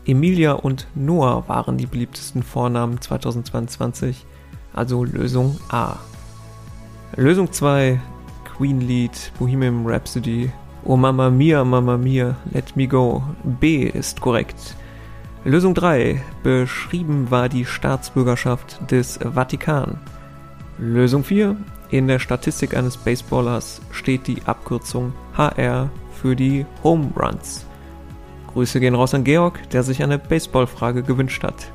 Emilia 0.05 0.51
und 0.51 0.88
Noah 0.93 1.47
waren 1.47 1.77
die 1.77 1.86
beliebtesten 1.86 2.43
Vornamen 2.43 2.99
2022, 2.99 4.25
also 4.73 5.05
Lösung 5.05 5.58
A. 5.69 5.95
Lösung 7.15 7.49
2, 7.49 7.97
Queen 8.58 8.82
Lied, 8.82 9.32
Bohemian 9.39 9.88
Rhapsody, 9.88 10.51
Oh 10.84 10.97
Mamma 10.97 11.29
Mia, 11.29 11.63
Mamma 11.63 11.95
Mia, 11.95 12.36
Let 12.51 12.75
Me 12.75 12.89
Go. 12.89 13.23
B 13.62 13.86
ist 13.86 14.19
korrekt. 14.19 14.75
Lösung 15.45 15.73
3, 15.73 16.21
beschrieben 16.43 17.32
war 17.32 17.47
die 17.47 17.63
Staatsbürgerschaft 17.63 18.91
des 18.91 19.17
Vatikan. 19.34 19.97
Lösung 20.78 21.23
4, 21.23 21.56
in 21.91 22.10
der 22.10 22.19
Statistik 22.19 22.75
eines 22.75 22.97
Baseballers 22.97 23.80
steht 23.91 24.28
die 24.28 24.41
Abkürzung 24.45 25.13
HR 25.38 25.89
für 26.21 26.36
die 26.36 26.65
Home 26.84 27.12
Runs. 27.15 27.65
Grüße 28.47 28.82
gehen 28.82 28.95
raus 28.95 29.13
an 29.13 29.23
Georg, 29.23 29.69
der 29.69 29.84
sich 29.84 30.04
eine 30.04 30.19
Baseballfrage 30.19 31.04
gewünscht 31.04 31.43
hat. 31.43 31.71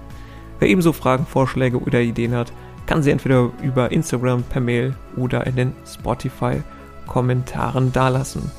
Wer 0.59 0.68
ebenso 0.68 0.92
Fragen, 0.92 1.24
Vorschläge 1.24 1.81
oder 1.81 2.03
Ideen 2.03 2.35
hat, 2.35 2.53
kann 2.85 3.03
sie 3.03 3.12
entweder 3.12 3.48
über 3.62 3.92
Instagram, 3.92 4.42
per 4.42 4.61
Mail 4.61 4.94
oder 5.16 5.46
in 5.46 5.57
den 5.57 5.72
Spotify-Kommentaren 5.87 7.94
dalassen. 7.94 8.50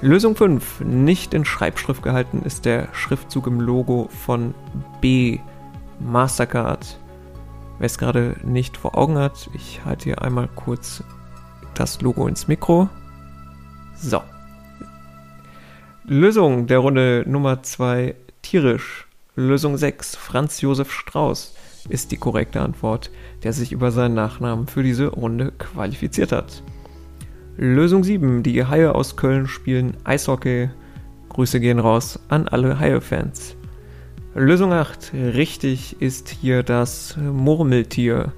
Lösung 0.00 0.36
5. 0.36 0.82
Nicht 0.82 1.34
in 1.34 1.44
Schreibschrift 1.44 2.04
gehalten 2.04 2.42
ist 2.44 2.64
der 2.64 2.86
Schriftzug 2.92 3.48
im 3.48 3.60
Logo 3.60 4.08
von 4.24 4.54
B. 5.00 5.40
Mastercard. 5.98 7.00
Wer 7.80 7.86
es 7.86 7.98
gerade 7.98 8.36
nicht 8.44 8.76
vor 8.76 8.96
Augen 8.96 9.18
hat, 9.18 9.50
ich 9.54 9.84
halte 9.84 10.04
hier 10.04 10.22
einmal 10.22 10.48
kurz 10.54 11.02
das 11.74 12.00
Logo 12.00 12.28
ins 12.28 12.46
Mikro. 12.46 12.88
So. 13.96 14.22
Lösung 16.04 16.68
der 16.68 16.78
Runde 16.78 17.24
Nummer 17.26 17.64
2 17.64 18.14
tierisch. 18.42 19.08
Lösung 19.34 19.76
6 19.76 20.14
Franz 20.14 20.60
Josef 20.60 20.92
Strauß 20.92 21.56
ist 21.88 22.12
die 22.12 22.18
korrekte 22.18 22.60
Antwort, 22.60 23.10
der 23.42 23.52
sich 23.52 23.72
über 23.72 23.90
seinen 23.90 24.14
Nachnamen 24.14 24.68
für 24.68 24.84
diese 24.84 25.08
Runde 25.08 25.50
qualifiziert 25.58 26.30
hat. 26.30 26.62
Lösung 27.60 28.04
7 28.04 28.42
Die 28.42 28.64
Haie 28.64 28.94
aus 28.94 29.16
Köln 29.16 29.46
spielen 29.46 29.96
Eishockey. 30.04 30.70
Grüße 31.28 31.60
gehen 31.60 31.80
raus 31.80 32.18
an 32.28 32.48
alle 32.48 32.78
Haie-Fans. 32.78 33.56
Lösung 34.34 34.72
8 34.72 35.12
Richtig 35.12 36.00
ist 36.00 36.28
hier 36.28 36.62
das 36.62 37.16
Murmeltier. 37.16 38.32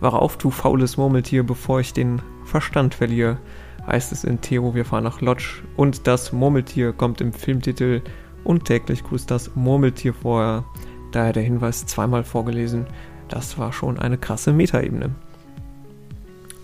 Wach 0.00 0.14
auf, 0.14 0.38
du 0.38 0.50
faules 0.50 0.96
Murmeltier, 0.96 1.42
bevor 1.42 1.80
ich 1.80 1.92
den 1.92 2.22
Verstand 2.44 2.94
verliere 2.94 3.38
heißt 3.86 4.12
es 4.12 4.24
in 4.24 4.40
Theo, 4.40 4.74
wir 4.74 4.84
fahren 4.84 5.04
nach 5.04 5.20
Lodge. 5.20 5.62
Und 5.76 6.06
das 6.06 6.32
Murmeltier 6.32 6.92
kommt 6.92 7.20
im 7.20 7.32
Filmtitel 7.32 8.02
und 8.44 8.64
täglich 8.64 9.04
grüßt 9.04 9.30
das 9.30 9.54
Murmeltier 9.54 10.14
vorher. 10.14 10.64
Daher 11.12 11.32
der 11.32 11.42
Hinweis 11.42 11.86
zweimal 11.86 12.24
vorgelesen. 12.24 12.86
Das 13.28 13.58
war 13.58 13.72
schon 13.72 13.98
eine 13.98 14.18
krasse 14.18 14.52
Metaebene. 14.52 15.10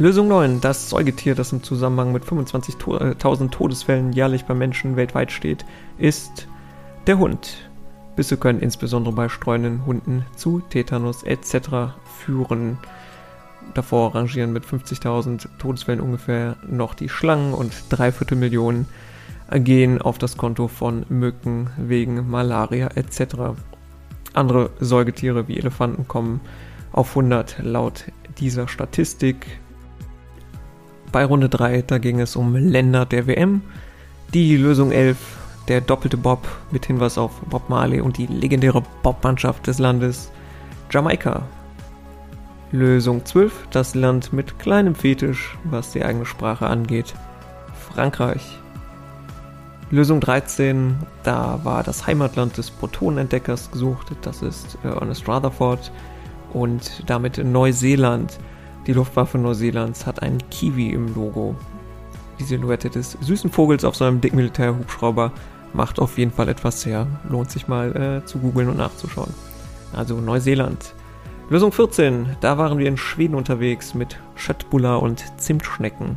Lösung 0.01 0.29
9. 0.29 0.61
Das 0.61 0.91
Säugetier, 0.91 1.35
das 1.35 1.51
im 1.51 1.65
Zusammenhang 1.65 2.13
mit 2.13 2.23
25.000 2.23 3.45
äh, 3.45 3.49
Todesfällen 3.49 4.13
jährlich 4.13 4.45
bei 4.45 4.55
Menschen 4.55 4.95
weltweit 4.95 5.33
steht, 5.33 5.65
ist 5.99 6.47
der 7.09 7.19
Hund. 7.19 7.69
Bisse 8.15 8.37
können 8.37 8.61
insbesondere 8.61 9.13
bei 9.13 9.29
streunenden 9.29 9.87
Hunden 9.87 10.25
zu 10.37 10.61
Tetanus 10.61 11.25
etc. 11.25 11.97
führen. 12.17 12.79
Davor 13.75 14.15
rangieren 14.15 14.53
mit 14.53 14.65
50.000 14.65 15.49
Todesfällen 15.59 16.01
ungefähr 16.01 16.55
noch 16.65 16.95
die 16.95 17.09
Schlangen 17.09 17.53
und 17.53 17.73
dreiviertel 17.91 18.39
Millionen 18.39 18.87
gehen 19.53 20.01
auf 20.01 20.17
das 20.17 20.37
Konto 20.37 20.69
von 20.69 21.07
Mücken 21.09 21.71
wegen 21.77 22.31
Malaria 22.31 22.87
etc. 22.95 23.59
Andere 24.33 24.71
Säugetiere 24.79 25.49
wie 25.49 25.59
Elefanten 25.59 26.07
kommen 26.07 26.41
auf 26.93 27.11
100 27.17 27.57
laut 27.65 28.05
dieser 28.39 28.69
Statistik. 28.69 29.59
Bei 31.11 31.25
Runde 31.25 31.49
3, 31.49 31.83
da 31.83 31.99
ging 31.99 32.21
es 32.21 32.37
um 32.37 32.55
Länder 32.55 33.07
der 33.07 33.27
WM. 33.27 33.62
Die 34.35 34.57
Lösung 34.57 34.92
11, 34.92 35.16
der 35.66 35.81
doppelte 35.81 36.18
Bob 36.18 36.47
mit 36.71 36.85
Hinweis 36.85 37.16
auf 37.16 37.40
Bob 37.49 37.71
Marley 37.71 38.01
und 38.01 38.18
die 38.18 38.27
legendäre 38.27 38.83
Bobmannschaft 39.03 39.66
des 39.66 39.79
Landes 39.79 40.31
Jamaika. 40.90 41.42
Lösung 42.73 43.25
12, 43.25 43.68
das 43.71 43.94
Land 43.94 44.35
mit 44.35 44.59
kleinem 44.59 44.94
Fetisch, 44.94 45.57
was 45.64 45.92
die 45.92 46.05
eigene 46.05 46.27
Sprache 46.27 46.66
angeht, 46.66 47.14
Frankreich. 47.73 48.59
Lösung 49.90 50.21
13, 50.21 50.97
da 51.23 51.61
war 51.62 51.83
das 51.83 52.07
Heimatland 52.07 52.59
des 52.59 52.71
Protonenentdeckers 52.71 53.71
gesucht, 53.71 54.09
das 54.21 54.42
ist 54.42 54.77
äh, 54.85 54.88
Ernest 54.88 55.27
Rutherford 55.27 55.90
und 56.53 57.05
damit 57.07 57.38
Neuseeland. 57.42 58.38
Die 58.88 58.94
Luftwaffe 58.94 59.37
Neuseelands 59.37 60.07
hat 60.07 60.22
einen 60.22 60.38
Kiwi 60.48 60.92
im 60.92 61.14
Logo. 61.14 61.55
Die 62.38 62.44
Silhouette 62.44 62.88
des 62.88 63.18
süßen 63.20 63.51
Vogels 63.51 63.85
auf 63.85 63.94
seinem 63.94 64.22
dicken 64.22 64.37
Militärhubschrauber 64.37 65.31
macht 65.74 66.01
auf 66.01 66.16
jeden 66.16 66.33
Fall 66.33 66.48
etwas 66.48 66.87
her. 66.87 67.07
Lohnt 67.29 67.51
sich 67.51 67.68
mal 67.68 67.94
äh, 67.94 68.24
zu 68.24 68.38
googeln 68.38 68.70
und 68.70 68.79
nachzuschauen. 68.79 69.35
Also 69.92 70.18
Neuseeland. 70.18 70.94
Lösung 71.51 71.70
14, 71.70 72.37
da 72.40 72.57
waren 72.57 72.79
wir 72.79 72.88
in 72.88 72.96
Schweden 72.96 73.35
unterwegs 73.35 73.92
mit 73.94 74.18
Schöttbuller 74.37 75.03
und 75.03 75.22
Zimtschnecken. 75.37 76.16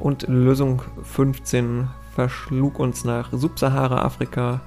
Und 0.00 0.26
Lösung 0.26 0.82
15 1.04 1.86
verschlug 2.16 2.80
uns 2.80 3.04
nach 3.04 3.28
Subsahara-Afrika, 3.30 4.60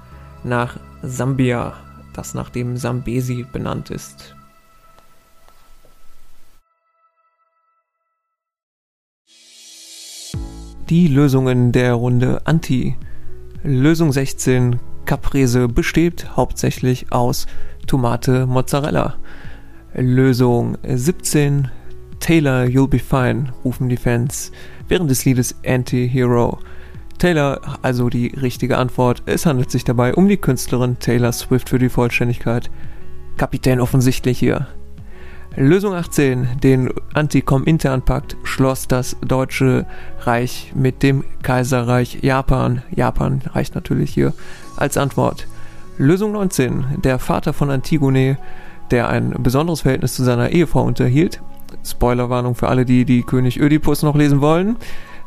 nach 0.45 0.79
Sambia, 1.01 1.73
das 2.13 2.33
nach 2.33 2.49
dem 2.49 2.77
Sambesi 2.77 3.45
benannt 3.51 3.89
ist. 3.89 4.37
Die 10.89 11.07
Lösungen 11.07 11.71
der 11.71 11.93
Runde 11.93 12.41
Anti. 12.43 12.97
Lösung 13.63 14.11
16 14.11 14.81
Caprese 15.05 15.69
besteht 15.69 16.35
hauptsächlich 16.35 17.09
aus 17.09 17.47
Tomate 17.87 18.45
Mozzarella. 18.45 19.15
Lösung 19.95 20.77
17 20.83 21.69
Taylor 22.19 22.63
You'll 22.65 22.89
Be 22.89 22.99
Fine 22.99 23.53
rufen 23.63 23.87
die 23.87 23.95
Fans 23.95 24.51
während 24.89 25.09
des 25.09 25.23
Liedes 25.23 25.55
Anti-Hero. 25.65 26.59
Taylor, 27.17 27.61
also 27.81 28.09
die 28.09 28.27
richtige 28.27 28.77
Antwort. 28.77 29.23
Es 29.25 29.45
handelt 29.45 29.71
sich 29.71 29.85
dabei 29.85 30.13
um 30.13 30.27
die 30.27 30.37
Künstlerin 30.37 30.99
Taylor 30.99 31.31
Swift 31.31 31.69
für 31.69 31.79
die 31.79 31.89
Vollständigkeit. 31.89 32.69
Kapitän 33.37 33.79
offensichtlich 33.79 34.37
hier. 34.37 34.67
Lösung 35.55 35.93
18, 35.93 36.47
den 36.63 36.89
Anti-Com-Intern-Pakt 37.13 38.37
schloss 38.43 38.87
das 38.87 39.15
Deutsche 39.21 39.85
Reich 40.21 40.73
mit 40.75 41.03
dem 41.03 41.23
Kaiserreich 41.43 42.19
Japan. 42.23 42.81
Japan 42.89 43.41
reicht 43.53 43.75
natürlich 43.75 44.11
hier 44.11 44.33
als 44.77 44.97
Antwort. 44.97 45.45
Lösung 45.99 46.31
19, 46.31 46.85
der 47.03 47.19
Vater 47.19 47.53
von 47.53 47.69
Antigone, 47.69 48.39
der 48.89 49.09
ein 49.09 49.35
besonderes 49.43 49.81
Verhältnis 49.81 50.15
zu 50.15 50.23
seiner 50.23 50.49
Ehefrau 50.49 50.81
unterhielt. 50.81 51.39
Spoilerwarnung 51.85 52.55
für 52.55 52.69
alle, 52.69 52.83
die 52.83 53.05
die 53.05 53.21
König 53.21 53.59
Ödipus 53.59 54.01
noch 54.01 54.15
lesen 54.15 54.41
wollen. 54.41 54.77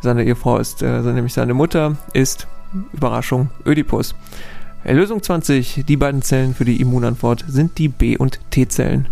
Seine 0.02 0.24
Ehefrau 0.24 0.58
ist, 0.58 0.82
äh, 0.82 1.02
nämlich 1.02 1.34
seine 1.34 1.54
Mutter, 1.54 1.96
ist, 2.14 2.48
Überraschung, 2.92 3.50
Ödipus. 3.64 4.16
Lösung 4.84 5.22
20, 5.22 5.84
die 5.86 5.96
beiden 5.96 6.22
Zellen 6.22 6.52
für 6.52 6.64
die 6.64 6.80
Immunantwort 6.80 7.44
sind 7.46 7.78
die 7.78 7.88
B- 7.88 8.16
und 8.16 8.40
T-Zellen. 8.50 9.06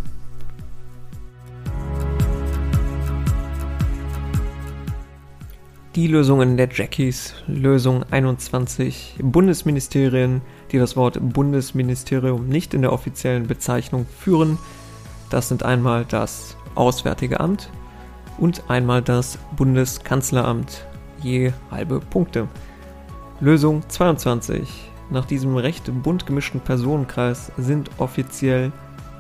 Die 5.94 6.08
Lösungen 6.08 6.56
der 6.56 6.68
Jackies, 6.72 7.34
Lösung 7.46 8.02
21, 8.10 9.14
Bundesministerien, 9.22 10.42
die 10.72 10.78
das 10.78 10.96
Wort 10.96 11.20
Bundesministerium 11.20 12.48
nicht 12.48 12.74
in 12.74 12.82
der 12.82 12.92
offiziellen 12.92 13.46
Bezeichnung 13.46 14.04
führen. 14.18 14.58
Das 15.30 15.48
sind 15.48 15.62
einmal 15.62 16.04
das 16.04 16.56
Auswärtige 16.74 17.38
Amt 17.38 17.70
und 18.38 18.68
einmal 18.68 19.02
das 19.02 19.38
Bundeskanzleramt, 19.56 20.84
je 21.22 21.52
halbe 21.70 22.00
Punkte. 22.00 22.48
Lösung 23.38 23.88
22. 23.88 24.90
Nach 25.10 25.26
diesem 25.26 25.56
recht 25.56 25.84
bunt 26.02 26.26
gemischten 26.26 26.60
Personenkreis 26.60 27.52
sind 27.56 27.88
offiziell 27.98 28.72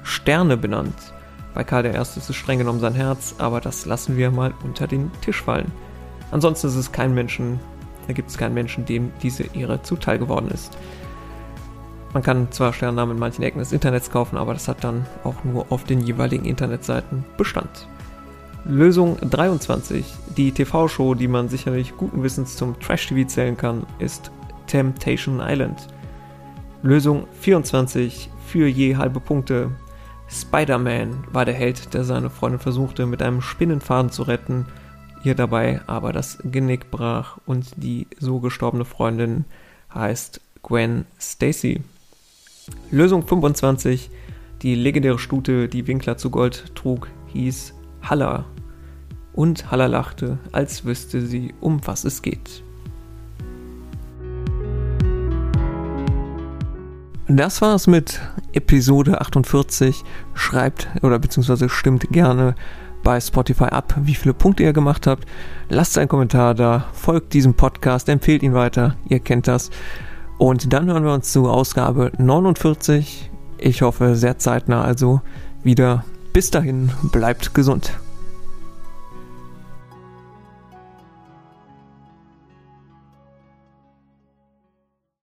Sterne 0.02 0.56
benannt. 0.56 1.14
Bei 1.54 1.62
Karl 1.62 1.86
I. 1.86 1.90
ist 1.90 2.16
es 2.16 2.34
streng 2.34 2.58
genommen 2.58 2.80
sein 2.80 2.94
Herz, 2.94 3.36
aber 3.38 3.60
das 3.60 3.86
lassen 3.86 4.16
wir 4.16 4.32
mal 4.32 4.52
unter 4.64 4.88
den 4.88 5.12
Tisch 5.20 5.40
fallen. 5.40 5.70
Ansonsten 6.34 6.66
ist 6.66 6.74
es 6.74 6.90
kein 6.90 7.14
Menschen, 7.14 7.60
da 8.08 8.12
gibt 8.12 8.28
es 8.28 8.36
keinen 8.36 8.54
Menschen, 8.54 8.84
dem 8.84 9.12
diese 9.22 9.44
Ehre 9.54 9.80
zuteil 9.82 10.18
geworden 10.18 10.48
ist. 10.48 10.76
Man 12.12 12.24
kann 12.24 12.50
zwar 12.50 12.72
Sternnamen 12.72 13.14
in 13.14 13.20
manchen 13.20 13.44
Ecken 13.44 13.60
des 13.60 13.70
Internets 13.70 14.10
kaufen, 14.10 14.36
aber 14.36 14.52
das 14.52 14.66
hat 14.66 14.82
dann 14.82 15.06
auch 15.22 15.44
nur 15.44 15.66
auf 15.70 15.84
den 15.84 16.00
jeweiligen 16.00 16.44
Internetseiten 16.44 17.24
Bestand. 17.36 17.86
Lösung 18.64 19.16
23. 19.20 20.04
Die 20.36 20.50
TV-Show, 20.50 21.14
die 21.14 21.28
man 21.28 21.48
sicherlich 21.48 21.96
guten 21.96 22.24
Wissens 22.24 22.56
zum 22.56 22.80
Trash-TV 22.80 23.28
zählen 23.28 23.56
kann, 23.56 23.86
ist 24.00 24.32
Temptation 24.66 25.40
Island. 25.40 25.86
Lösung 26.82 27.28
24. 27.42 28.28
Für 28.44 28.66
je 28.66 28.96
halbe 28.96 29.20
Punkte. 29.20 29.70
Spider-Man 30.28 31.28
war 31.30 31.44
der 31.44 31.54
Held, 31.54 31.94
der 31.94 32.02
seine 32.02 32.28
Freundin 32.28 32.58
versuchte, 32.58 33.06
mit 33.06 33.22
einem 33.22 33.40
Spinnenfaden 33.40 34.10
zu 34.10 34.24
retten 34.24 34.66
ihr 35.24 35.34
dabei 35.34 35.80
aber 35.86 36.12
das 36.12 36.38
Genick 36.44 36.90
brach 36.90 37.38
und 37.46 37.66
die 37.76 38.06
so 38.18 38.40
gestorbene 38.40 38.84
Freundin 38.84 39.44
heißt 39.94 40.40
Gwen 40.62 41.06
Stacy. 41.20 41.82
Lösung 42.90 43.26
25. 43.26 44.10
Die 44.62 44.74
legendäre 44.74 45.18
Stute, 45.18 45.68
die 45.68 45.86
Winkler 45.86 46.16
zu 46.16 46.30
Gold 46.30 46.74
trug, 46.74 47.08
hieß 47.32 47.74
Halla. 48.02 48.46
Und 49.34 49.70
Halla 49.70 49.86
lachte, 49.86 50.38
als 50.52 50.84
wüsste 50.84 51.20
sie, 51.26 51.52
um 51.60 51.86
was 51.86 52.04
es 52.04 52.22
geht. 52.22 52.62
Das 57.26 57.62
war's 57.62 57.86
mit 57.86 58.20
Episode 58.52 59.20
48. 59.20 60.04
Schreibt 60.34 60.88
oder 61.02 61.18
beziehungsweise 61.18 61.68
stimmt 61.68 62.10
gerne 62.10 62.54
bei 63.04 63.20
Spotify 63.20 63.64
ab, 63.64 63.94
wie 64.02 64.14
viele 64.14 64.34
Punkte 64.34 64.64
ihr 64.64 64.72
gemacht 64.72 65.06
habt. 65.06 65.24
Lasst 65.68 65.96
einen 65.98 66.08
Kommentar 66.08 66.54
da, 66.54 66.86
folgt 66.92 67.34
diesem 67.34 67.54
Podcast, 67.54 68.08
empfehlt 68.08 68.42
ihn 68.42 68.54
weiter, 68.54 68.96
ihr 69.08 69.20
kennt 69.20 69.46
das. 69.46 69.70
Und 70.38 70.72
dann 70.72 70.86
hören 70.86 71.04
wir 71.04 71.12
uns 71.12 71.30
zu 71.32 71.48
Ausgabe 71.48 72.10
49. 72.18 73.30
Ich 73.58 73.82
hoffe 73.82 74.16
sehr 74.16 74.38
zeitnah 74.38 74.82
also 74.82 75.20
wieder. 75.62 76.04
Bis 76.32 76.50
dahin, 76.50 76.90
bleibt 77.12 77.54
gesund. 77.54 77.92